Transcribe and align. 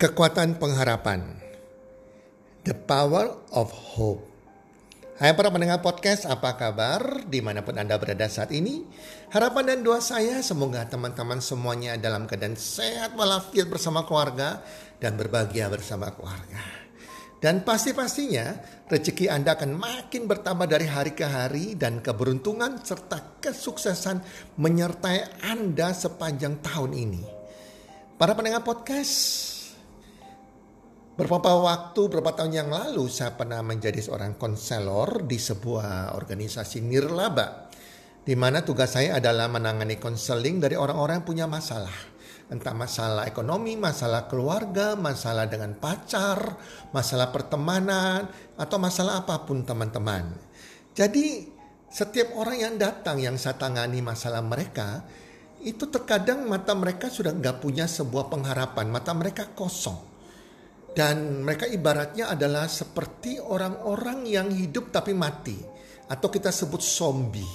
Kekuatan 0.00 0.56
pengharapan. 0.56 1.20
The 2.64 2.72
power 2.72 3.36
of 3.52 3.68
hope. 3.68 4.24
Hai 5.20 5.36
para 5.36 5.52
pendengar 5.52 5.84
podcast, 5.84 6.24
apa 6.24 6.56
kabar? 6.56 7.28
Di 7.28 7.44
mana 7.44 7.60
pun 7.60 7.76
Anda 7.76 8.00
berada 8.00 8.24
saat 8.24 8.48
ini. 8.48 8.80
Harapan 9.28 9.76
dan 9.76 9.78
doa 9.84 10.00
saya 10.00 10.40
semoga 10.40 10.88
teman-teman 10.88 11.44
semuanya 11.44 12.00
dalam 12.00 12.24
keadaan 12.24 12.56
sehat 12.56 13.12
walafiat 13.12 13.68
bersama 13.68 14.08
keluarga 14.08 14.64
dan 15.04 15.20
berbahagia 15.20 15.68
bersama 15.68 16.08
keluarga. 16.16 16.64
Dan 17.36 17.60
pasti-pastinya 17.60 18.56
rezeki 18.88 19.28
Anda 19.28 19.52
akan 19.52 19.76
makin 19.76 20.24
bertambah 20.24 20.64
dari 20.64 20.88
hari 20.88 21.12
ke 21.12 21.28
hari 21.28 21.76
dan 21.76 22.00
keberuntungan 22.00 22.80
serta 22.80 23.36
kesuksesan 23.44 24.24
menyertai 24.56 25.44
Anda 25.44 25.92
sepanjang 25.92 26.64
tahun 26.64 26.96
ini. 26.96 27.22
Para 28.16 28.32
pendengar 28.32 28.64
podcast, 28.64 29.59
Beberapa 31.20 31.52
waktu, 31.52 32.08
beberapa 32.08 32.32
tahun 32.32 32.64
yang 32.64 32.70
lalu 32.72 33.04
saya 33.12 33.36
pernah 33.36 33.60
menjadi 33.60 34.00
seorang 34.00 34.40
konselor 34.40 35.28
di 35.28 35.36
sebuah 35.36 36.16
organisasi 36.16 36.80
nirlaba. 36.80 37.68
Di 38.24 38.32
mana 38.32 38.64
tugas 38.64 38.96
saya 38.96 39.20
adalah 39.20 39.44
menangani 39.52 40.00
konseling 40.00 40.64
dari 40.64 40.80
orang-orang 40.80 41.20
yang 41.20 41.28
punya 41.28 41.44
masalah. 41.44 41.92
Entah 42.48 42.72
masalah 42.72 43.28
ekonomi, 43.28 43.76
masalah 43.76 44.32
keluarga, 44.32 44.96
masalah 44.96 45.44
dengan 45.44 45.76
pacar, 45.76 46.56
masalah 46.88 47.28
pertemanan, 47.28 48.24
atau 48.56 48.80
masalah 48.80 49.20
apa 49.20 49.44
pun 49.44 49.60
teman-teman. 49.60 50.24
Jadi 50.96 51.52
setiap 51.92 52.32
orang 52.32 52.64
yang 52.64 52.74
datang 52.80 53.20
yang 53.20 53.36
saya 53.36 53.60
tangani 53.60 54.00
masalah 54.00 54.40
mereka, 54.40 55.04
itu 55.60 55.84
terkadang 55.84 56.48
mata 56.48 56.72
mereka 56.72 57.12
sudah 57.12 57.36
nggak 57.36 57.60
punya 57.60 57.84
sebuah 57.84 58.32
pengharapan, 58.32 58.88
mata 58.88 59.12
mereka 59.12 59.52
kosong 59.52 60.09
dan 60.90 61.46
mereka 61.46 61.70
ibaratnya 61.70 62.34
adalah 62.34 62.66
seperti 62.66 63.38
orang-orang 63.38 64.26
yang 64.26 64.50
hidup 64.50 64.90
tapi 64.90 65.14
mati. 65.14 65.56
Atau 66.10 66.26
kita 66.26 66.50
sebut 66.50 66.82
zombie. 66.82 67.46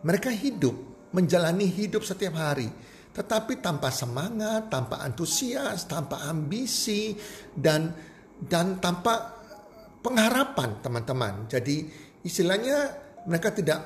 Mereka 0.00 0.32
hidup, 0.32 0.72
menjalani 1.12 1.68
hidup 1.68 2.00
setiap 2.00 2.40
hari. 2.40 2.72
Tetapi 3.12 3.60
tanpa 3.60 3.92
semangat, 3.92 4.72
tanpa 4.72 5.04
antusias, 5.04 5.84
tanpa 5.84 6.24
ambisi, 6.24 7.12
dan 7.52 7.92
dan 8.40 8.80
tanpa 8.80 9.36
pengharapan 10.00 10.80
teman-teman. 10.80 11.44
Jadi 11.52 11.84
istilahnya 12.24 12.96
mereka 13.28 13.52
tidak 13.52 13.80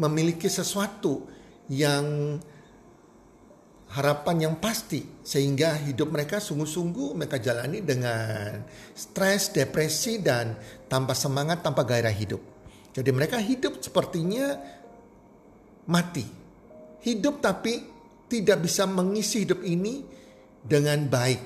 memiliki 0.00 0.48
sesuatu 0.48 1.28
yang 1.68 2.40
harapan 3.92 4.48
yang 4.48 4.54
pasti 4.56 5.04
sehingga 5.20 5.76
hidup 5.76 6.08
mereka 6.08 6.40
sungguh-sungguh 6.40 7.12
mereka 7.12 7.36
jalani 7.36 7.84
dengan 7.84 8.64
stres, 8.96 9.52
depresi 9.52 10.16
dan 10.24 10.56
tanpa 10.88 11.12
semangat, 11.12 11.60
tanpa 11.60 11.84
gairah 11.84 12.12
hidup. 12.12 12.40
Jadi 12.92 13.10
mereka 13.12 13.36
hidup 13.36 13.84
sepertinya 13.84 14.56
mati. 15.88 16.24
Hidup 17.04 17.44
tapi 17.44 17.84
tidak 18.32 18.64
bisa 18.64 18.88
mengisi 18.88 19.44
hidup 19.44 19.60
ini 19.60 20.04
dengan 20.64 21.04
baik. 21.08 21.40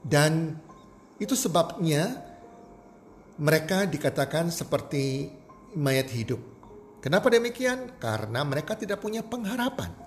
Dan 0.00 0.56
itu 1.20 1.36
sebabnya 1.36 2.08
mereka 3.36 3.84
dikatakan 3.84 4.48
seperti 4.48 5.28
mayat 5.76 6.08
hidup. 6.08 6.40
Kenapa 7.04 7.28
demikian? 7.28 7.98
Karena 8.00 8.46
mereka 8.46 8.78
tidak 8.78 9.02
punya 9.02 9.20
pengharapan. 9.26 10.01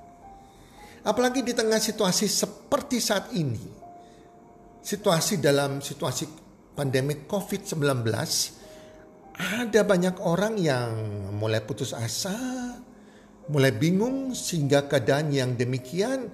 Apalagi 1.06 1.45
di 1.45 1.53
tengah 1.53 1.78
situasi 1.78 2.25
seperti 2.25 2.98
saat 2.98 3.30
ini. 3.38 3.86
Situasi 4.81 5.42
dalam 5.42 5.81
situasi 5.81 6.25
pandemi 6.73 7.26
COVID-19 7.26 8.05
ada 9.36 9.82
banyak 9.82 10.16
orang 10.21 10.55
yang 10.61 10.89
mulai 11.33 11.61
putus 11.66 11.93
asa, 11.93 12.33
mulai 13.49 13.73
bingung 13.73 14.33
sehingga 14.33 14.86
keadaan 14.86 15.33
yang 15.33 15.58
demikian 15.58 16.30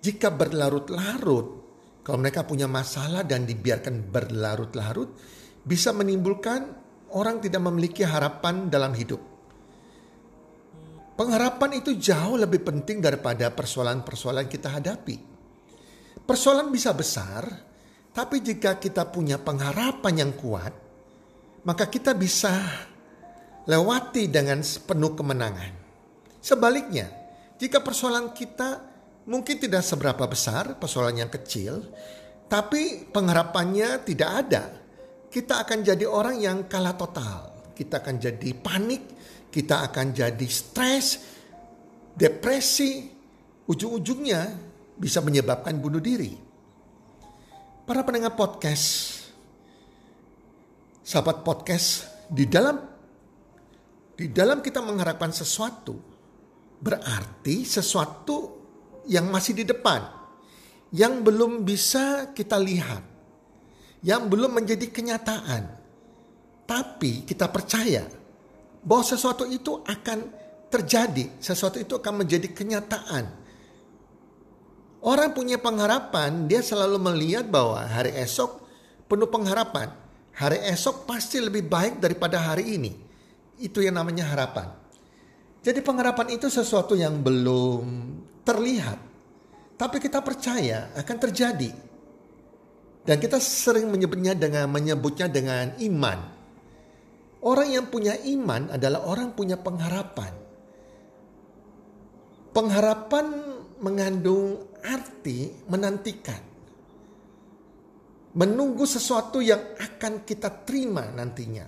jika 0.00 0.32
berlarut-larut 0.32 1.46
kalau 2.00 2.18
mereka 2.18 2.42
punya 2.48 2.64
masalah 2.64 3.22
dan 3.22 3.44
dibiarkan 3.44 4.08
berlarut-larut 4.08 5.14
bisa 5.62 5.92
menimbulkan 5.92 6.72
orang 7.12 7.38
tidak 7.38 7.62
memiliki 7.62 8.02
harapan 8.02 8.72
dalam 8.72 8.96
hidup. 8.96 9.29
Pengharapan 11.20 11.84
itu 11.84 12.00
jauh 12.00 12.40
lebih 12.40 12.64
penting 12.64 13.04
daripada 13.04 13.52
persoalan-persoalan 13.52 14.48
kita 14.48 14.72
hadapi. 14.72 15.20
Persoalan 16.24 16.72
bisa 16.72 16.96
besar, 16.96 17.44
tapi 18.08 18.40
jika 18.40 18.80
kita 18.80 19.04
punya 19.12 19.36
pengharapan 19.36 20.16
yang 20.16 20.32
kuat, 20.32 20.72
maka 21.68 21.92
kita 21.92 22.16
bisa 22.16 22.56
lewati 23.68 24.32
dengan 24.32 24.64
penuh 24.64 25.12
kemenangan. 25.12 25.72
Sebaliknya, 26.40 27.12
jika 27.60 27.84
persoalan 27.84 28.32
kita 28.32 28.80
mungkin 29.28 29.60
tidak 29.60 29.84
seberapa 29.84 30.24
besar, 30.24 30.80
persoalan 30.80 31.20
yang 31.20 31.28
kecil, 31.28 31.84
tapi 32.48 33.04
pengharapannya 33.12 34.08
tidak 34.08 34.30
ada, 34.48 34.72
kita 35.28 35.68
akan 35.68 35.84
jadi 35.84 36.08
orang 36.08 36.40
yang 36.40 36.64
kalah 36.64 36.96
total. 36.96 37.68
Kita 37.76 38.00
akan 38.00 38.16
jadi 38.16 38.56
panik, 38.56 39.02
kita 39.50 39.90
akan 39.90 40.14
jadi 40.14 40.46
stres, 40.46 41.18
depresi, 42.14 43.10
ujung-ujungnya 43.66 44.54
bisa 44.94 45.18
menyebabkan 45.18 45.74
bunuh 45.82 45.98
diri. 45.98 46.38
Para 47.82 48.06
pendengar 48.06 48.38
podcast, 48.38 49.18
sahabat 51.02 51.42
podcast, 51.42 52.06
di 52.30 52.46
dalam 52.46 52.78
di 54.14 54.30
dalam 54.30 54.62
kita 54.62 54.78
mengharapkan 54.78 55.34
sesuatu, 55.34 55.98
berarti 56.78 57.66
sesuatu 57.66 58.62
yang 59.10 59.26
masih 59.26 59.58
di 59.58 59.64
depan, 59.66 60.06
yang 60.94 61.26
belum 61.26 61.66
bisa 61.66 62.30
kita 62.30 62.54
lihat, 62.60 63.02
yang 64.06 64.30
belum 64.30 64.62
menjadi 64.62 64.86
kenyataan. 64.86 65.80
Tapi 66.68 67.26
kita 67.26 67.50
percaya 67.50 68.19
bahwa 68.80 69.04
sesuatu 69.04 69.44
itu 69.48 69.84
akan 69.84 70.18
terjadi, 70.70 71.40
sesuatu 71.42 71.76
itu 71.76 71.98
akan 71.98 72.24
menjadi 72.24 72.48
kenyataan. 72.52 73.24
Orang 75.00 75.32
punya 75.32 75.56
pengharapan, 75.56 76.44
dia 76.44 76.60
selalu 76.60 77.00
melihat 77.00 77.48
bahwa 77.48 77.80
hari 77.88 78.12
esok 78.20 78.60
penuh 79.08 79.28
pengharapan. 79.32 79.88
Hari 80.36 80.60
esok 80.72 81.08
pasti 81.08 81.40
lebih 81.40 81.64
baik 81.66 82.00
daripada 82.00 82.40
hari 82.40 82.76
ini. 82.76 82.92
Itu 83.60 83.80
yang 83.80 83.96
namanya 83.96 84.28
harapan. 84.28 84.72
Jadi 85.60 85.84
pengharapan 85.84 86.36
itu 86.36 86.48
sesuatu 86.48 86.96
yang 86.96 87.20
belum 87.20 87.84
terlihat. 88.44 88.98
Tapi 89.76 89.96
kita 90.00 90.20
percaya 90.24 90.92
akan 90.96 91.16
terjadi. 91.16 91.72
Dan 93.04 93.16
kita 93.16 93.40
sering 93.40 93.88
menyebutnya 93.88 94.36
dengan 94.36 94.68
menyebutnya 94.68 95.28
dengan 95.28 95.76
iman. 95.80 96.39
Orang 97.40 97.72
yang 97.72 97.88
punya 97.88 98.20
iman 98.20 98.68
adalah 98.68 99.08
orang 99.08 99.32
punya 99.32 99.56
pengharapan. 99.56 100.32
Pengharapan 102.52 103.26
mengandung 103.80 104.76
arti 104.84 105.48
menantikan. 105.72 106.42
Menunggu 108.36 108.84
sesuatu 108.84 109.40
yang 109.40 109.72
akan 109.80 110.22
kita 110.28 110.68
terima 110.68 111.08
nantinya. 111.08 111.66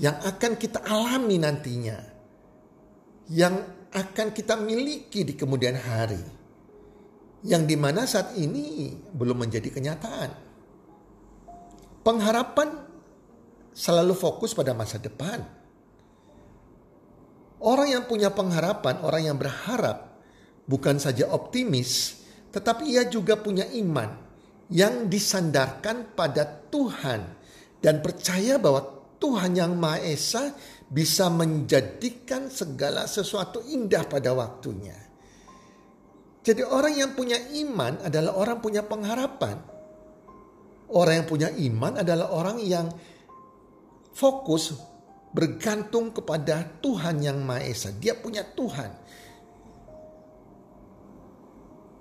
Yang 0.00 0.16
akan 0.24 0.52
kita 0.56 0.78
alami 0.88 1.36
nantinya. 1.36 1.98
Yang 3.28 3.54
akan 3.92 4.28
kita 4.32 4.56
miliki 4.56 5.20
di 5.28 5.36
kemudian 5.36 5.76
hari. 5.76 6.24
Yang 7.44 7.62
di 7.68 7.76
mana 7.76 8.08
saat 8.08 8.32
ini 8.40 8.96
belum 9.12 9.44
menjadi 9.44 9.68
kenyataan. 9.68 10.30
Pengharapan 12.00 12.85
selalu 13.76 14.16
fokus 14.16 14.56
pada 14.56 14.72
masa 14.72 14.96
depan. 14.96 15.44
Orang 17.60 17.92
yang 17.92 18.04
punya 18.08 18.32
pengharapan, 18.32 19.04
orang 19.04 19.22
yang 19.28 19.36
berharap, 19.36 20.16
bukan 20.64 20.96
saja 20.96 21.28
optimis, 21.28 22.24
tetapi 22.56 22.88
ia 22.88 23.04
juga 23.04 23.36
punya 23.36 23.68
iman 23.76 24.08
yang 24.72 25.12
disandarkan 25.12 26.16
pada 26.16 26.48
Tuhan 26.72 27.20
dan 27.84 28.00
percaya 28.00 28.56
bahwa 28.56 28.96
Tuhan 29.20 29.56
yang 29.56 29.72
Maha 29.76 30.04
Esa 30.04 30.52
bisa 30.88 31.28
menjadikan 31.32 32.48
segala 32.48 33.04
sesuatu 33.08 33.60
indah 33.64 34.04
pada 34.08 34.32
waktunya. 34.36 34.96
Jadi 36.46 36.62
orang 36.62 36.94
yang 36.94 37.10
punya 37.16 37.40
iman 37.66 38.06
adalah 38.06 38.38
orang 38.38 38.58
punya 38.62 38.86
pengharapan. 38.86 39.58
Orang 40.94 41.14
yang 41.18 41.26
punya 41.26 41.48
iman 41.50 41.98
adalah 41.98 42.30
orang 42.30 42.62
yang 42.62 42.86
fokus 44.16 44.72
bergantung 45.36 46.08
kepada 46.16 46.64
Tuhan 46.80 47.20
yang 47.20 47.44
Maha 47.44 47.68
Esa. 47.68 47.92
Dia 47.92 48.16
punya 48.16 48.40
Tuhan. 48.40 48.90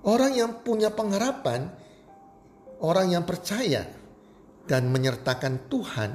Orang 0.08 0.32
yang 0.32 0.64
punya 0.64 0.96
pengharapan, 0.96 1.68
orang 2.80 3.12
yang 3.12 3.28
percaya 3.28 3.84
dan 4.64 4.88
menyertakan 4.88 5.68
Tuhan 5.68 6.12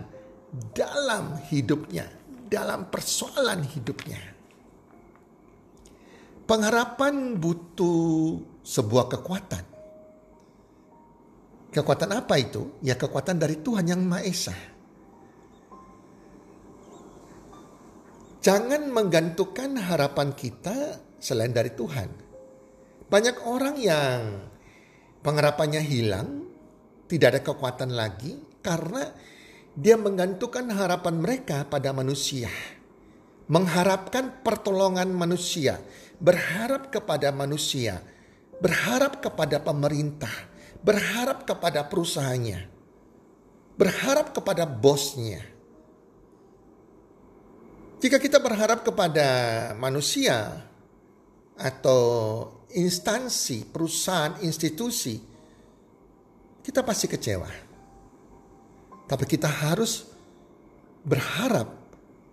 dalam 0.72 1.36
hidupnya, 1.52 2.08
dalam 2.48 2.88
persoalan 2.88 3.60
hidupnya. 3.68 4.18
Pengharapan 6.48 7.36
butuh 7.36 8.40
sebuah 8.64 9.06
kekuatan. 9.12 9.64
Kekuatan 11.70 12.10
apa 12.10 12.34
itu? 12.42 12.82
Ya 12.82 12.98
kekuatan 12.98 13.38
dari 13.38 13.62
Tuhan 13.62 13.86
yang 13.86 14.02
Maha 14.02 14.26
Esa. 14.26 14.79
Jangan 18.40 18.88
menggantungkan 18.88 19.76
harapan 19.76 20.32
kita 20.32 20.96
selain 21.20 21.52
dari 21.52 21.76
Tuhan. 21.76 22.08
Banyak 23.04 23.36
orang 23.44 23.76
yang 23.76 24.40
pengharapannya 25.20 25.84
hilang, 25.84 26.48
tidak 27.04 27.36
ada 27.36 27.40
kekuatan 27.44 27.92
lagi 27.92 28.40
karena 28.64 29.12
dia 29.76 30.00
menggantungkan 30.00 30.72
harapan 30.72 31.20
mereka 31.20 31.68
pada 31.68 31.92
manusia. 31.92 32.48
Mengharapkan 33.52 34.40
pertolongan 34.40 35.12
manusia, 35.12 35.76
berharap 36.16 36.88
kepada 36.88 37.28
manusia, 37.36 38.00
berharap 38.56 39.20
kepada 39.20 39.60
pemerintah, 39.60 40.32
berharap 40.80 41.44
kepada 41.44 41.84
perusahaannya, 41.92 42.72
berharap 43.76 44.32
kepada 44.32 44.64
bosnya. 44.64 45.59
Jika 48.00 48.16
kita 48.16 48.40
berharap 48.40 48.80
kepada 48.80 49.28
manusia 49.76 50.56
atau 51.60 52.00
instansi, 52.72 53.68
perusahaan, 53.68 54.40
institusi, 54.40 55.20
kita 56.64 56.80
pasti 56.80 57.06
kecewa. 57.12 57.50
Tapi 59.04 59.24
kita 59.28 59.52
harus 59.52 60.08
berharap, 61.04 61.68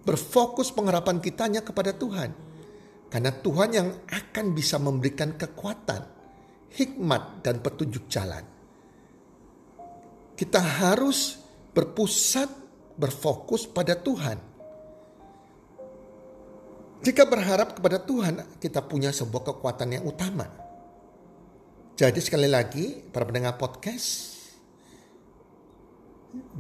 berfokus 0.08 0.72
pengharapan 0.72 1.20
kitanya 1.20 1.60
kepada 1.60 1.92
Tuhan. 1.92 2.32
Karena 3.12 3.36
Tuhan 3.36 3.70
yang 3.76 3.90
akan 4.08 4.46
bisa 4.56 4.80
memberikan 4.80 5.36
kekuatan, 5.36 6.02
hikmat, 6.80 7.44
dan 7.44 7.60
petunjuk 7.60 8.08
jalan. 8.08 8.44
Kita 10.32 10.64
harus 10.64 11.36
berpusat, 11.76 12.48
berfokus 12.96 13.68
pada 13.68 14.00
Tuhan. 14.00 14.57
Jika 17.02 17.30
berharap 17.30 17.78
kepada 17.78 18.02
Tuhan, 18.02 18.58
kita 18.58 18.86
punya 18.86 19.14
sebuah 19.14 19.54
kekuatan 19.54 19.98
yang 19.98 20.04
utama 20.08 20.68
jadi 21.98 22.22
sekali 22.22 22.46
lagi 22.46 23.10
para 23.10 23.26
pendengar 23.26 23.58
podcast, 23.58 24.38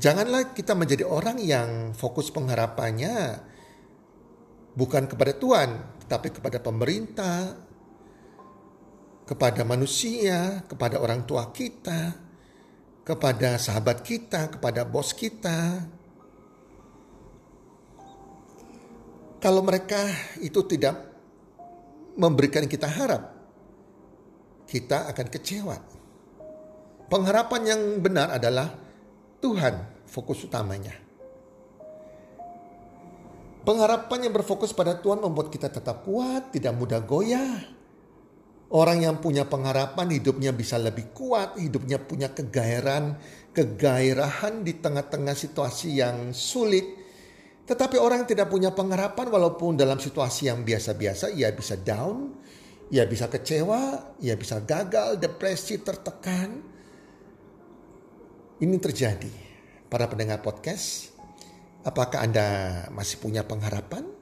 janganlah 0.02 0.50
kita 0.58 0.74
menjadi 0.74 1.06
orang 1.06 1.38
yang 1.38 1.94
fokus 1.94 2.34
pengharapannya 2.34 3.38
bukan 4.74 5.06
kepada 5.06 5.38
Tuhan, 5.38 5.70
tapi 6.10 6.34
kepada 6.34 6.58
pemerintah, 6.58 7.54
kepada 9.30 9.62
manusia, 9.62 10.66
kepada 10.66 10.98
orang 10.98 11.30
tua 11.30 11.54
kita, 11.54 12.18
kepada 13.06 13.62
sahabat 13.62 14.02
kita, 14.02 14.58
kepada 14.58 14.90
bos 14.90 15.14
kita. 15.14 15.86
Kalau 19.48 19.64
mereka 19.64 20.04
itu 20.44 20.60
tidak 20.68 21.08
memberikan 22.20 22.68
kita 22.68 22.84
harap, 22.84 23.32
kita 24.68 25.08
akan 25.08 25.28
kecewa. 25.32 25.80
Pengharapan 27.08 27.62
yang 27.64 27.82
benar 28.04 28.36
adalah 28.36 28.76
Tuhan 29.40 30.04
fokus 30.04 30.44
utamanya. 30.44 30.92
Pengharapan 33.64 34.28
yang 34.28 34.36
berfokus 34.36 34.76
pada 34.76 35.00
Tuhan 35.00 35.24
membuat 35.24 35.48
kita 35.48 35.72
tetap 35.72 36.04
kuat, 36.04 36.52
tidak 36.52 36.76
mudah 36.76 37.00
goyah. 37.08 37.72
Orang 38.68 39.00
yang 39.00 39.24
punya 39.24 39.48
pengharapan 39.48 40.12
hidupnya 40.12 40.52
bisa 40.52 40.76
lebih 40.76 41.16
kuat, 41.16 41.56
hidupnya 41.56 42.04
punya 42.04 42.36
kegairahan, 42.36 43.16
kegairahan 43.56 44.68
di 44.68 44.76
tengah-tengah 44.76 45.40
situasi 45.40 46.04
yang 46.04 46.36
sulit. 46.36 47.07
Tetapi 47.68 48.00
orang 48.00 48.24
yang 48.24 48.30
tidak 48.32 48.48
punya 48.48 48.72
pengharapan 48.72 49.28
walaupun 49.28 49.76
dalam 49.76 50.00
situasi 50.00 50.48
yang 50.48 50.64
biasa-biasa 50.64 51.36
ia 51.36 51.52
bisa 51.52 51.76
down, 51.76 52.32
ia 52.88 53.04
bisa 53.04 53.28
kecewa, 53.28 54.16
ia 54.24 54.40
bisa 54.40 54.64
gagal, 54.64 55.20
depresi, 55.20 55.76
tertekan. 55.84 56.64
Ini 58.64 58.78
terjadi. 58.80 59.34
Para 59.92 60.08
pendengar 60.08 60.40
podcast, 60.40 61.12
apakah 61.84 62.24
Anda 62.24 62.48
masih 62.96 63.20
punya 63.20 63.44
pengharapan? 63.44 64.16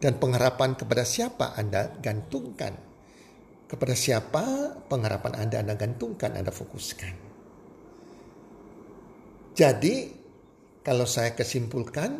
Dan 0.00 0.18
pengharapan 0.18 0.74
kepada 0.74 1.04
siapa 1.04 1.52
Anda 1.52 1.92
gantungkan? 2.00 2.74
Kepada 3.68 3.92
siapa 3.92 4.44
pengharapan 4.88 5.32
Anda 5.36 5.56
Anda 5.60 5.74
gantungkan, 5.76 6.32
Anda 6.32 6.48
fokuskan? 6.48 7.14
Jadi, 9.52 10.21
kalau 10.82 11.06
saya 11.06 11.30
kesimpulkan, 11.34 12.10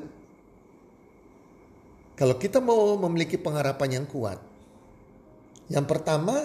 kalau 2.14 2.38
kita 2.38 2.62
mau 2.62 2.94
memiliki 2.94 3.34
pengharapan 3.34 4.02
yang 4.02 4.06
kuat, 4.06 4.38
yang 5.66 5.86
pertama, 5.86 6.38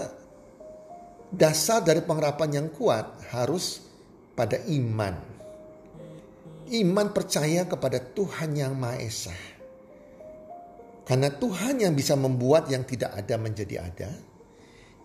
dasar 1.30 1.86
dari 1.86 2.02
pengharapan 2.02 2.64
yang 2.64 2.68
kuat 2.74 3.22
harus 3.34 3.82
pada 4.34 4.62
iman. 4.70 5.16
Iman 6.68 7.16
percaya 7.16 7.64
kepada 7.64 8.00
Tuhan 8.00 8.56
yang 8.56 8.76
Maha 8.76 9.00
Esa. 9.00 9.38
Karena 11.08 11.32
Tuhan 11.32 11.80
yang 11.80 11.96
bisa 11.96 12.20
membuat 12.20 12.68
yang 12.68 12.84
tidak 12.84 13.16
ada 13.16 13.40
menjadi 13.40 13.76
ada, 13.80 14.12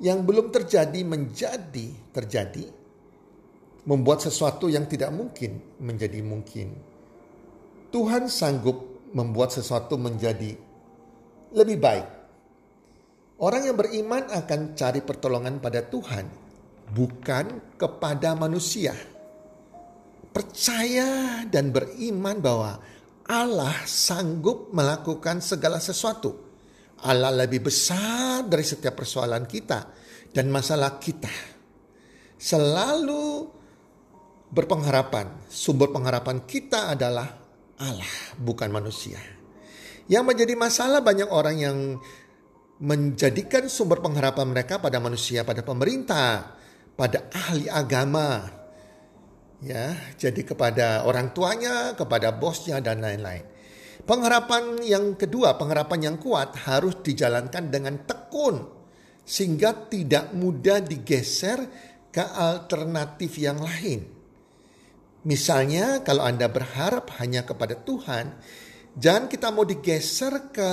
yang 0.03 0.27
belum 0.27 0.51
terjadi 0.51 1.07
menjadi 1.07 2.11
terjadi, 2.11 2.67
membuat 3.87 4.27
sesuatu 4.27 4.67
yang 4.67 4.91
tidak 4.91 5.15
mungkin 5.15 5.63
menjadi 5.79 6.19
mungkin. 6.27 6.92
Tuhan 7.93 8.27
sanggup 8.27 9.13
membuat 9.13 9.53
sesuatu 9.53 10.01
menjadi 10.01 10.57
lebih 11.53 11.77
baik 11.77 12.23
Orang 13.43 13.67
yang 13.67 13.75
beriman 13.75 14.31
akan 14.31 14.79
cari 14.79 15.03
pertolongan 15.03 15.59
pada 15.59 15.83
Tuhan, 15.83 16.31
bukan 16.95 17.75
kepada 17.75 18.39
manusia. 18.39 18.95
Percaya 20.31 21.43
dan 21.51 21.75
beriman 21.75 22.39
bahwa 22.39 22.79
Allah 23.27 23.75
sanggup 23.83 24.71
melakukan 24.71 25.43
segala 25.43 25.83
sesuatu. 25.83 26.55
Allah 27.03 27.35
lebih 27.35 27.67
besar 27.67 28.47
dari 28.47 28.63
setiap 28.63 29.03
persoalan 29.03 29.43
kita 29.51 29.91
dan 30.31 30.47
masalah 30.47 31.03
kita. 31.03 31.35
Selalu 32.39 33.51
berpengharapan, 34.55 35.51
sumber 35.51 35.91
pengharapan 35.91 36.47
kita 36.47 36.95
adalah 36.95 37.42
Allah, 37.83 38.13
bukan 38.39 38.71
manusia. 38.71 39.19
Yang 40.07 40.25
menjadi 40.31 40.55
masalah 40.55 41.03
banyak 41.03 41.27
orang 41.27 41.57
yang 41.59 41.79
menjadikan 42.83 43.67
sumber 43.67 44.03
pengharapan 44.03 44.51
mereka 44.51 44.79
pada 44.79 44.99
manusia, 45.03 45.43
pada 45.43 45.67
pemerintah, 45.67 46.55
pada 46.95 47.27
ahli 47.35 47.67
agama. 47.67 48.47
Ya, 49.63 49.95
jadi 50.19 50.43
kepada 50.43 51.07
orang 51.07 51.31
tuanya, 51.31 51.95
kepada 51.95 52.35
bosnya 52.35 52.83
dan 52.83 52.99
lain-lain. 52.99 53.47
Pengharapan 54.03 54.83
yang 54.83 55.15
kedua, 55.15 55.55
pengharapan 55.55 56.11
yang 56.11 56.17
kuat 56.19 56.59
harus 56.67 56.99
dijalankan 57.07 57.71
dengan 57.71 58.03
tekun 58.03 58.67
sehingga 59.23 59.87
tidak 59.87 60.35
mudah 60.35 60.83
digeser 60.83 61.71
ke 62.11 62.25
alternatif 62.27 63.39
yang 63.39 63.63
lain. 63.63 64.22
Misalnya 65.23 66.03
kalau 66.03 66.27
Anda 66.27 66.51
berharap 66.51 67.15
hanya 67.23 67.47
kepada 67.47 67.79
Tuhan, 67.79 68.43
jangan 68.99 69.31
kita 69.31 69.55
mau 69.55 69.63
digeser 69.63 70.51
ke 70.51 70.71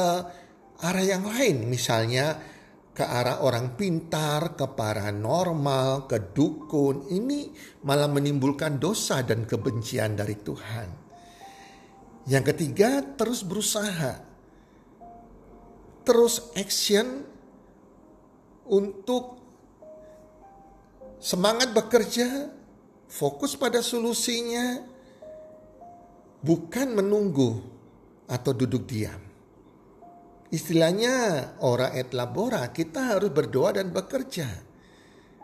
arah 0.82 1.06
yang 1.06 1.30
lain, 1.30 1.70
misalnya 1.70 2.40
ke 3.00 3.06
arah 3.06 3.46
orang 3.46 3.80
pintar, 3.80 4.60
ke 4.60 4.66
paranormal, 4.76 6.10
ke 6.10 6.36
dukun. 6.36 7.08
Ini 7.08 7.40
malah 7.88 8.12
menimbulkan 8.12 8.76
dosa 8.76 9.24
dan 9.24 9.46
kebencian 9.46 10.18
dari 10.18 10.36
Tuhan. 10.36 10.90
Yang 12.28 12.44
ketiga, 12.52 13.06
terus 13.16 13.48
berusaha. 13.48 14.28
Terus 16.04 16.52
action 16.58 17.24
untuk 18.68 19.40
semangat 21.24 21.72
bekerja, 21.72 22.59
fokus 23.10 23.58
pada 23.58 23.82
solusinya, 23.82 24.86
bukan 26.46 26.94
menunggu 26.94 27.60
atau 28.30 28.54
duduk 28.54 28.86
diam. 28.86 29.20
Istilahnya 30.50 31.14
ora 31.62 31.94
et 31.94 32.14
labora, 32.14 32.70
kita 32.74 33.18
harus 33.18 33.30
berdoa 33.30 33.78
dan 33.78 33.94
bekerja. 33.94 34.50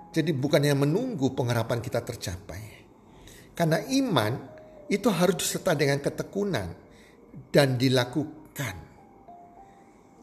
Jadi 0.10 0.31
bukannya 0.31 0.74
menunggu 0.74 1.34
pengharapan 1.36 1.84
kita 1.84 2.01
tercapai. 2.01 2.63
Karena 3.53 3.84
iman 3.86 4.34
itu 4.89 5.10
harus 5.12 5.38
disertai 5.38 5.77
dengan 5.77 6.00
ketekunan 6.01 6.69
dan 7.53 7.77
dilakukan. 7.77 8.75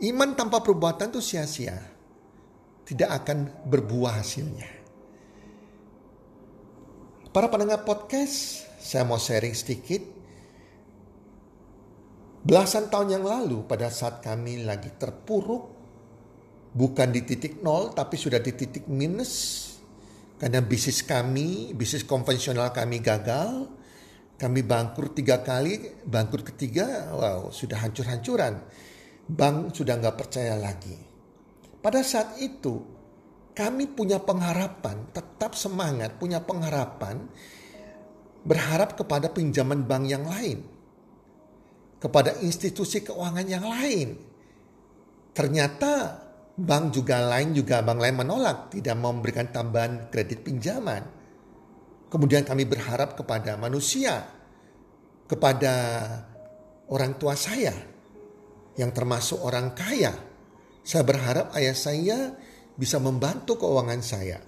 Iman 0.03 0.35
tanpa 0.35 0.59
perbuatan 0.65 1.15
itu 1.15 1.23
sia-sia. 1.23 1.79
Tidak 2.83 3.07
akan 3.07 3.69
berbuah 3.71 4.19
hasilnya. 4.19 4.82
Para 7.33 7.49
pendengar 7.49 7.81
podcast, 7.89 8.69
saya 8.77 9.09
mau 9.09 9.17
sharing 9.17 9.57
sedikit. 9.57 10.05
Belasan 12.45 12.93
tahun 12.93 13.17
yang 13.17 13.25
lalu 13.25 13.65
pada 13.65 13.89
saat 13.89 14.21
kami 14.21 14.69
lagi 14.69 14.93
terpuruk, 15.01 15.65
bukan 16.77 17.09
di 17.09 17.25
titik 17.25 17.65
nol 17.65 17.97
tapi 17.97 18.21
sudah 18.21 18.37
di 18.37 18.53
titik 18.53 18.85
minus. 18.85 19.65
Karena 20.37 20.61
bisnis 20.61 21.01
kami, 21.01 21.73
bisnis 21.73 22.05
konvensional 22.05 22.69
kami 22.69 23.01
gagal, 23.01 23.65
kami 24.37 24.61
bangkrut 24.61 25.17
tiga 25.17 25.41
kali, 25.41 26.05
bangkrut 26.05 26.53
ketiga, 26.53 27.17
wow 27.17 27.49
sudah 27.49 27.81
hancur-hancuran. 27.81 28.61
Bank 29.25 29.73
sudah 29.73 29.97
nggak 29.97 30.21
percaya 30.21 30.53
lagi. 30.61 31.01
Pada 31.81 32.05
saat 32.05 32.37
itu 32.45 33.02
kami 33.53 33.85
punya 33.93 34.17
pengharapan, 34.17 35.13
tetap 35.13 35.53
semangat, 35.53 36.17
punya 36.17 36.41
pengharapan, 36.41 37.29
berharap 38.43 38.97
kepada 38.97 39.29
pinjaman 39.29 39.85
bank 39.85 40.05
yang 40.09 40.25
lain, 40.25 40.65
kepada 42.01 42.41
institusi 42.41 43.05
keuangan 43.05 43.47
yang 43.47 43.65
lain. 43.65 44.17
Ternyata 45.33 45.93
bank 46.57 46.97
juga 46.97 47.21
lain 47.25 47.53
juga 47.53 47.85
bank 47.85 48.01
lain 48.01 48.17
menolak, 48.25 48.73
tidak 48.73 48.97
memberikan 48.97 49.49
tambahan 49.53 50.09
kredit 50.09 50.45
pinjaman. 50.45 51.05
Kemudian 52.09 52.45
kami 52.45 52.69
berharap 52.69 53.17
kepada 53.17 53.57
manusia, 53.57 54.21
kepada 55.29 55.73
orang 56.93 57.17
tua 57.17 57.33
saya 57.33 57.73
yang 58.77 58.93
termasuk 58.93 59.41
orang 59.41 59.73
kaya. 59.73 60.13
Saya 60.83 61.07
berharap 61.07 61.55
ayah 61.57 61.77
saya 61.79 62.19
bisa 62.77 62.97
membantu 62.99 63.61
keuangan 63.61 64.01
saya, 64.01 64.41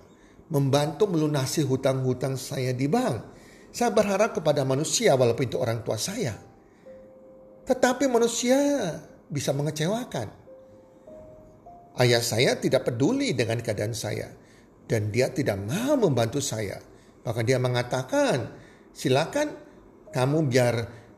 membantu 0.49 1.09
melunasi 1.09 1.65
hutang-hutang 1.65 2.37
saya 2.41 2.73
di 2.73 2.89
bank. 2.89 3.35
Saya 3.75 3.91
berharap 3.91 4.39
kepada 4.39 4.63
manusia 4.63 5.19
walaupun 5.19 5.51
itu 5.51 5.59
orang 5.59 5.83
tua 5.83 5.99
saya. 5.99 6.39
Tetapi 7.65 8.07
manusia 8.07 8.57
bisa 9.27 9.51
mengecewakan. 9.51 10.31
Ayah 11.99 12.23
saya 12.23 12.59
tidak 12.59 12.87
peduli 12.87 13.35
dengan 13.35 13.59
keadaan 13.63 13.95
saya 13.95 14.31
dan 14.87 15.11
dia 15.11 15.33
tidak 15.33 15.59
mau 15.65 15.97
membantu 15.97 16.39
saya. 16.39 16.79
Maka 17.25 17.41
dia 17.41 17.57
mengatakan, 17.57 18.53
silakan 18.93 19.57
kamu 20.13 20.39
biar 20.47 20.75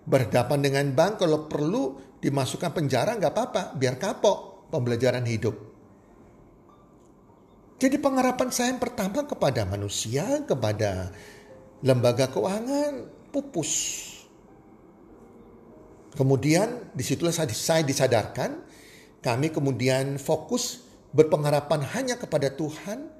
berhadapan 0.06 0.58
dengan 0.62 0.86
bank 0.94 1.26
kalau 1.26 1.50
perlu 1.50 1.98
dimasukkan 2.22 2.72
penjara 2.72 3.18
nggak 3.18 3.32
apa-apa, 3.34 3.62
biar 3.74 3.98
kapok 3.98 4.70
pembelajaran 4.70 5.26
hidup. 5.26 5.65
Jadi 7.76 8.00
pengharapan 8.00 8.48
saya 8.48 8.72
yang 8.72 8.80
pertama 8.80 9.28
kepada 9.28 9.68
manusia, 9.68 10.24
kepada 10.48 11.12
lembaga 11.84 12.32
keuangan 12.32 13.04
pupus. 13.28 13.72
Kemudian 16.16 16.88
di 16.96 17.04
situlah 17.04 17.36
saya 17.36 17.84
disadarkan, 17.84 18.64
kami 19.20 19.52
kemudian 19.52 20.16
fokus 20.16 20.88
berpengharapan 21.12 21.84
hanya 21.92 22.16
kepada 22.16 22.48
Tuhan, 22.56 23.12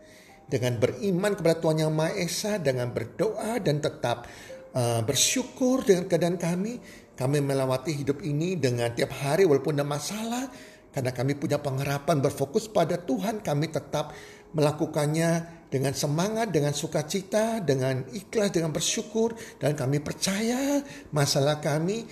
dengan 0.47 0.79
beriman 0.79 1.35
kepada 1.35 1.59
Tuhan 1.59 1.85
Yang 1.85 1.93
Maha 1.93 2.13
Esa, 2.17 2.53
dengan 2.57 2.95
berdoa 2.95 3.59
dan 3.61 3.83
tetap 3.83 4.25
uh, 4.73 5.03
bersyukur 5.03 5.83
dengan 5.85 6.09
keadaan 6.09 6.39
kami. 6.41 6.81
Kami 7.17 7.41
melewati 7.41 7.97
hidup 7.97 8.21
ini 8.21 8.61
dengan 8.61 8.93
tiap 8.93 9.13
hari 9.13 9.45
walaupun 9.49 9.77
ada 9.77 9.85
masalah. 9.89 10.49
Karena 10.97 11.13
kami 11.13 11.37
punya 11.37 11.61
pengharapan 11.61 12.25
berfokus 12.25 12.73
pada 12.73 12.97
Tuhan, 12.97 13.45
kami 13.45 13.69
tetap 13.69 14.17
melakukannya 14.57 15.45
dengan 15.69 15.93
semangat, 15.93 16.49
dengan 16.49 16.73
sukacita, 16.73 17.61
dengan 17.61 18.01
ikhlas, 18.17 18.49
dengan 18.49 18.73
bersyukur. 18.73 19.37
Dan 19.61 19.77
kami 19.77 20.01
percaya 20.01 20.81
masalah 21.13 21.61
kami 21.61 22.09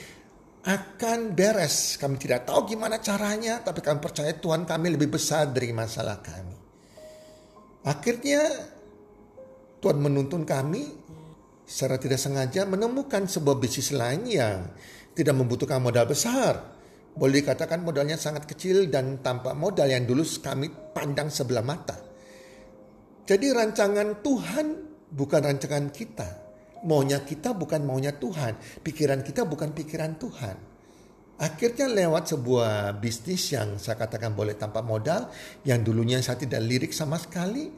akan 0.69 1.33
beres. 1.33 1.97
Kami 1.97 2.21
tidak 2.21 2.45
tahu 2.45 2.76
gimana 2.76 3.00
caranya, 3.00 3.64
tapi 3.64 3.81
kami 3.81 4.05
percaya 4.05 4.37
Tuhan 4.37 4.69
kami 4.69 5.00
lebih 5.00 5.17
besar 5.17 5.49
dari 5.49 5.73
masalah 5.73 6.21
kami. 6.21 6.57
Akhirnya 7.88 8.69
Tuhan 9.81 9.97
menuntun 9.97 10.45
kami 10.45 10.93
secara 11.64 11.97
tidak 11.97 12.21
sengaja 12.21 12.69
menemukan 12.69 13.25
sebuah 13.25 13.57
bisnis 13.57 13.97
lain 13.97 14.29
yang 14.29 14.69
tidak 15.17 15.41
membutuhkan 15.41 15.81
modal 15.81 16.05
besar. 16.05 16.74
Boleh 17.14 17.47
dikatakan 17.47 17.87
modalnya 17.87 18.18
sangat 18.18 18.42
kecil 18.42 18.90
dan 18.90 19.23
tanpa 19.23 19.54
modal 19.54 19.87
yang 19.87 20.02
dulu 20.02 20.26
kami 20.42 20.66
pandang 20.90 21.30
sebelah 21.30 21.62
mata. 21.62 21.94
Jadi 23.23 23.54
rancangan 23.54 24.18
Tuhan 24.18 24.66
bukan 25.14 25.40
rancangan 25.47 25.94
kita. 25.94 26.28
Maunya 26.85 27.23
kita 27.23 27.54
bukan 27.54 27.87
maunya 27.87 28.18
Tuhan. 28.18 28.59
Pikiran 28.83 29.23
kita 29.23 29.47
bukan 29.47 29.71
pikiran 29.71 30.18
Tuhan. 30.18 30.56
Akhirnya 31.38 31.87
lewat 31.87 32.35
sebuah 32.35 32.99
bisnis 32.99 33.54
yang 33.54 33.78
saya 33.78 33.99
katakan 33.99 34.35
boleh 34.35 34.54
tanpa 34.59 34.83
modal, 34.83 35.30
yang 35.66 35.83
dulunya 35.83 36.23
saya 36.23 36.38
tidak 36.38 36.62
lirik 36.62 36.92
sama 36.94 37.18
sekali, 37.18 37.75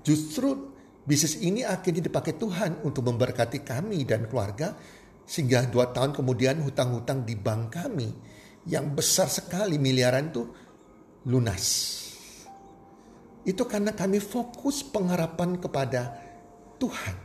justru 0.00 0.72
bisnis 1.04 1.36
ini 1.44 1.68
akhirnya 1.68 2.00
dipakai 2.00 2.40
Tuhan 2.40 2.80
untuk 2.80 3.04
memberkati 3.04 3.60
kami 3.60 4.08
dan 4.08 4.24
keluarga, 4.24 4.72
sehingga 5.28 5.68
dua 5.68 5.92
tahun 5.92 6.16
kemudian 6.16 6.64
hutang-hutang 6.64 7.28
di 7.28 7.36
bank 7.36 7.76
kami 7.76 8.08
yang 8.64 8.92
besar 8.92 9.28
sekali 9.28 9.76
miliaran 9.76 10.32
itu 10.32 10.42
lunas. 11.28 11.64
Itu 13.44 13.68
karena 13.68 13.92
kami 13.92 14.24
fokus 14.24 14.80
pengharapan 14.80 15.60
kepada 15.60 16.16
Tuhan, 16.80 17.16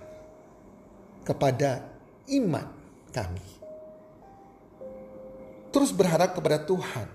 kepada 1.24 1.88
iman 2.28 2.68
kami 3.10 3.60
terus 5.70 5.94
berharap 5.94 6.34
kepada 6.34 6.62
Tuhan 6.66 7.08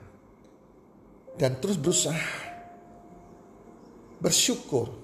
dan 1.35 1.59
terus 1.59 1.75
berusaha 1.75 2.55
bersyukur, 4.23 4.95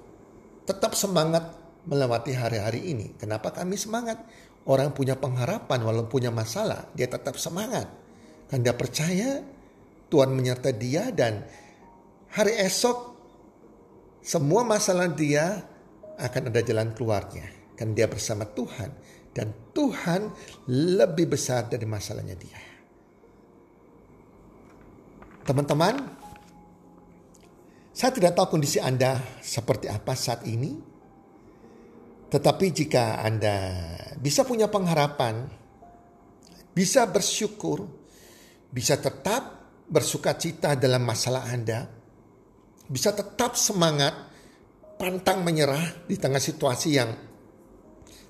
tetap 0.64 0.96
semangat 0.96 1.52
melewati 1.84 2.32
hari-hari 2.32 2.94
ini. 2.94 3.12
Kenapa 3.18 3.52
kami 3.52 3.76
semangat? 3.76 4.22
Orang 4.64 4.94
punya 4.94 5.18
pengharapan 5.18 5.82
walaupun 5.82 6.20
punya 6.20 6.30
masalah, 6.30 6.86
dia 6.94 7.10
tetap 7.10 7.36
semangat. 7.36 7.90
Dia 8.50 8.74
percaya 8.74 9.46
Tuhan 10.10 10.34
menyertai 10.34 10.74
dia 10.74 11.14
dan 11.14 11.46
hari 12.34 12.58
esok 12.58 13.14
semua 14.20 14.66
masalah 14.66 15.06
dia 15.06 15.62
akan 16.18 16.50
ada 16.50 16.60
jalan 16.60 16.90
keluarnya. 16.92 17.46
Kan 17.78 17.94
dia 17.96 18.10
bersama 18.10 18.44
Tuhan 18.44 18.90
dan 19.32 19.54
Tuhan 19.72 20.28
lebih 20.68 21.32
besar 21.32 21.70
dari 21.70 21.86
masalahnya 21.86 22.36
dia. 22.36 22.60
Teman-teman, 25.46 25.96
saya 27.94 28.10
tidak 28.12 28.36
tahu 28.36 28.58
kondisi 28.58 28.76
Anda 28.76 29.18
seperti 29.40 29.88
apa 29.88 30.12
saat 30.12 30.44
ini. 30.44 30.76
Tetapi 32.30 32.66
jika 32.70 33.24
Anda 33.24 33.56
bisa 34.20 34.46
punya 34.46 34.70
pengharapan, 34.70 35.50
bisa 36.70 37.02
bersyukur, 37.08 37.99
bisa 38.70 38.98
tetap 38.98 39.60
bersuka 39.90 40.38
cita 40.38 40.78
dalam 40.78 41.02
masalah 41.02 41.50
Anda, 41.50 41.90
bisa 42.86 43.10
tetap 43.10 43.58
semangat, 43.58 44.14
pantang 44.98 45.42
menyerah 45.42 46.06
di 46.06 46.14
tengah 46.14 46.38
situasi 46.38 46.88
yang 46.94 47.10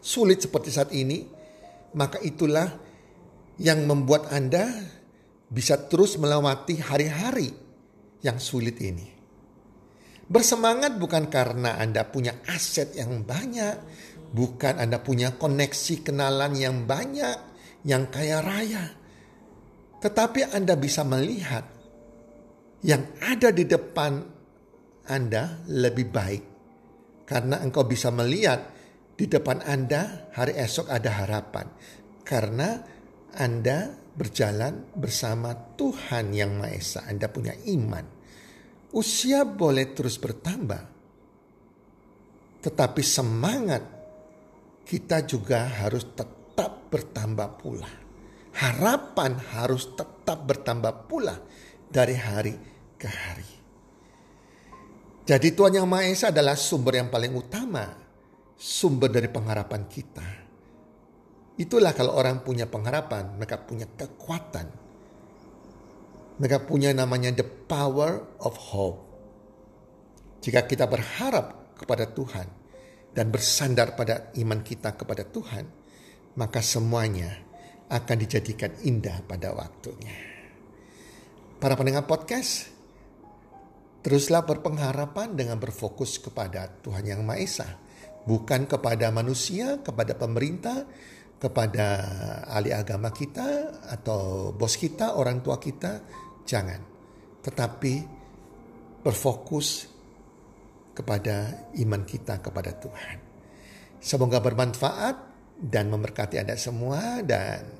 sulit 0.01 0.41
seperti 0.41 0.73
saat 0.73 0.91
ini, 0.97 1.29
maka 1.97 2.17
itulah 2.25 2.69
yang 3.61 3.85
membuat 3.85 4.33
Anda 4.33 4.69
bisa 5.51 5.77
terus 5.91 6.17
melewati 6.17 6.81
hari-hari 6.81 7.53
yang 8.25 8.41
sulit 8.41 8.81
ini. 8.81 9.21
Bersemangat 10.31 10.97
bukan 10.97 11.27
karena 11.27 11.77
Anda 11.77 12.07
punya 12.07 12.39
aset 12.47 12.95
yang 12.95 13.27
banyak, 13.27 13.77
bukan 14.31 14.79
Anda 14.79 15.03
punya 15.03 15.35
koneksi 15.35 16.07
kenalan 16.07 16.55
yang 16.55 16.87
banyak, 16.87 17.39
yang 17.83 18.07
kaya 18.09 18.39
raya, 18.39 19.00
tetapi 20.01 20.57
Anda 20.57 20.75
bisa 20.81 21.05
melihat 21.05 21.65
yang 22.81 23.05
ada 23.21 23.53
di 23.53 23.69
depan 23.69 24.13
Anda 25.05 25.61
lebih 25.69 26.09
baik, 26.09 26.43
karena 27.29 27.61
engkau 27.61 27.85
bisa 27.85 28.09
melihat 28.09 28.73
di 29.15 29.29
depan 29.29 29.61
Anda 29.61 30.33
hari 30.33 30.57
esok 30.57 30.89
ada 30.89 31.11
harapan, 31.25 31.67
karena 32.25 32.81
Anda 33.37 33.93
berjalan 34.17 34.97
bersama 34.97 35.53
Tuhan 35.77 36.33
yang 36.35 36.57
Maha 36.57 36.75
Esa. 36.75 37.01
Anda 37.07 37.29
punya 37.31 37.55
iman. 37.69 38.05
Usia 38.91 39.47
boleh 39.47 39.95
terus 39.95 40.19
bertambah. 40.19 40.83
tetapi 42.61 43.01
semangat 43.01 43.81
kita 44.85 45.25
juga 45.25 45.65
harus 45.81 46.13
tetap 46.13 46.93
bertambah 46.93 47.49
pula. 47.57 48.10
Harapan 48.51 49.39
harus 49.55 49.95
tetap 49.95 50.43
bertambah 50.47 51.07
pula 51.07 51.39
dari 51.87 52.17
hari 52.19 52.55
ke 52.99 53.09
hari. 53.09 53.51
Jadi 55.31 55.55
Tuhan 55.55 55.79
Yang 55.79 55.87
Maha 55.87 56.05
Esa 56.11 56.27
adalah 56.35 56.59
sumber 56.59 56.99
yang 56.99 57.07
paling 57.07 57.31
utama, 57.31 57.87
sumber 58.59 59.15
dari 59.15 59.31
pengharapan 59.31 59.87
kita. 59.87 60.29
Itulah 61.61 61.95
kalau 61.95 62.19
orang 62.19 62.43
punya 62.43 62.67
pengharapan, 62.67 63.39
mereka 63.39 63.63
punya 63.63 63.87
kekuatan. 63.87 64.67
Mereka 66.41 66.65
punya 66.65 66.91
namanya 66.97 67.37
the 67.37 67.45
power 67.45 68.41
of 68.43 68.57
hope. 68.59 69.07
Jika 70.41 70.65
kita 70.65 70.89
berharap 70.89 71.77
kepada 71.77 72.09
Tuhan 72.09 72.49
dan 73.13 73.29
bersandar 73.29 73.93
pada 73.93 74.33
iman 74.41 74.65
kita 74.65 74.97
kepada 74.97 75.21
Tuhan, 75.29 75.69
maka 76.41 76.65
semuanya 76.65 77.50
akan 77.91 78.17
dijadikan 78.23 78.71
indah 78.87 79.21
pada 79.27 79.51
waktunya. 79.51 80.15
Para 81.61 81.77
pendengar 81.77 82.07
podcast, 82.09 82.81
Teruslah 84.01 84.49
berpengharapan 84.49 85.37
dengan 85.37 85.61
berfokus 85.61 86.17
kepada 86.17 86.73
Tuhan 86.81 87.05
Yang 87.05 87.21
Maha 87.21 87.37
Esa, 87.37 87.69
bukan 88.25 88.65
kepada 88.65 89.13
manusia, 89.13 89.77
kepada 89.85 90.17
pemerintah, 90.17 90.89
kepada 91.37 91.87
ahli 92.49 92.73
agama 92.73 93.13
kita 93.13 93.77
atau 93.93 94.53
bos 94.57 94.81
kita, 94.81 95.21
orang 95.21 95.45
tua 95.45 95.61
kita, 95.61 96.01
jangan. 96.49 96.81
Tetapi 97.45 97.95
berfokus 99.05 99.85
kepada 100.97 101.69
iman 101.85 102.01
kita 102.01 102.41
kepada 102.41 102.73
Tuhan. 102.81 103.17
Semoga 104.01 104.41
bermanfaat 104.41 105.17
dan 105.61 105.93
memberkati 105.93 106.41
Anda 106.41 106.57
semua 106.57 107.21
dan 107.21 107.80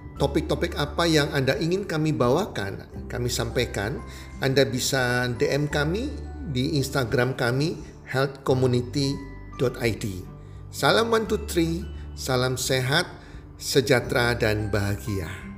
topik-topik 0.21 0.77
apa 0.77 1.09
yang 1.09 1.33
Anda 1.33 1.57
ingin 1.57 1.89
kami 1.89 2.13
bawakan, 2.13 2.85
kami 3.09 3.25
sampaikan, 3.25 3.97
Anda 4.37 4.69
bisa 4.69 5.25
DM 5.33 5.65
kami 5.65 6.13
di 6.53 6.77
Instagram 6.77 7.33
kami 7.33 7.81
Health 8.05 8.45
Community 8.45 9.17
id. 9.81 10.05
Salam 10.69 11.09
one 11.09 11.25
two 11.25 11.41
three, 11.49 11.81
salam 12.13 12.53
sehat, 12.53 13.09
sejahtera 13.57 14.37
dan 14.37 14.69
bahagia. 14.69 15.50